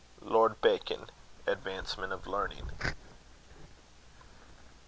LORD 0.23 0.59
BACON. 0.61 1.11
Advancement 1.45 2.11
of 2.11 2.25
Learning. 2.25 2.71